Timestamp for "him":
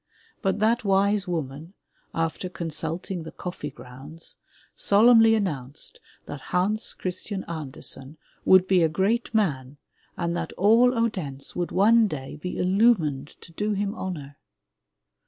13.73-13.93